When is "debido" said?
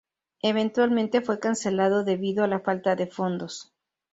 2.03-2.43